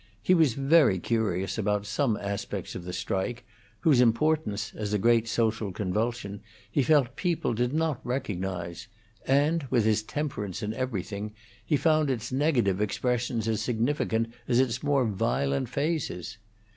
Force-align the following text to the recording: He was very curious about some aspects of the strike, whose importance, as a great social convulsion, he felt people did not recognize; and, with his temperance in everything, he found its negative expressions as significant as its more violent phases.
He 0.23 0.33
was 0.33 0.55
very 0.55 0.97
curious 0.97 1.59
about 1.59 1.85
some 1.85 2.17
aspects 2.17 2.73
of 2.73 2.85
the 2.85 2.91
strike, 2.91 3.45
whose 3.81 4.01
importance, 4.01 4.73
as 4.73 4.93
a 4.93 4.97
great 4.97 5.27
social 5.27 5.71
convulsion, 5.71 6.41
he 6.71 6.81
felt 6.81 7.15
people 7.15 7.53
did 7.53 7.71
not 7.71 8.01
recognize; 8.03 8.87
and, 9.27 9.61
with 9.69 9.85
his 9.85 10.01
temperance 10.01 10.63
in 10.63 10.73
everything, 10.73 11.33
he 11.63 11.77
found 11.77 12.09
its 12.09 12.31
negative 12.31 12.81
expressions 12.81 13.47
as 13.47 13.61
significant 13.61 14.33
as 14.47 14.59
its 14.59 14.81
more 14.81 15.05
violent 15.05 15.69
phases. 15.69 16.39